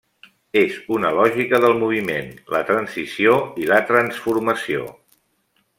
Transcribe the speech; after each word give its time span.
És 0.61 0.77
una 0.95 1.11
lògica 1.17 1.59
del 1.65 1.75
moviment, 1.83 2.33
la 2.55 2.61
transició 2.71 3.37
i 3.65 3.69
la 3.75 3.81
transformació. 3.93 4.89